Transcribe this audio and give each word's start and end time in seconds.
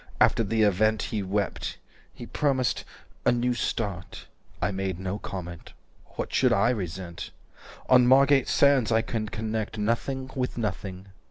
After 0.19 0.43
the 0.43 0.63
event 0.63 1.03
He 1.13 1.21
wept. 1.21 1.77
He 2.11 2.25
promised 2.25 2.85
'a 3.23 3.31
new 3.31 3.53
start.' 3.53 4.25
I 4.59 4.71
made 4.71 4.99
no 4.99 5.19
comment. 5.19 5.73
What 6.15 6.33
should 6.33 6.51
I 6.51 6.71
resent?" 6.71 7.29
"On 7.87 8.07
Margate 8.07 8.47
Sands. 8.49 8.89
300 8.89 8.95
I 8.97 9.01
can 9.03 9.29
connect 9.29 9.77
Nothing 9.77 10.31
with 10.35 10.57
nothing. 10.57 11.09